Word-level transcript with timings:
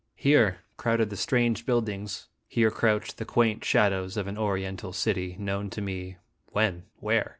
Here 0.15 0.61
crowded 0.77 1.11
the 1.11 1.15
strange 1.15 1.63
buildings, 1.63 2.27
here 2.47 2.71
crouched 2.71 3.19
the 3.19 3.23
quaint 3.25 3.63
shadows 3.63 4.17
of 4.17 4.25
an 4.25 4.35
Oriental 4.35 4.93
city, 4.93 5.35
known 5.37 5.69
to 5.69 5.79
me 5.79 6.17
when? 6.51 6.85
where? 6.95 7.29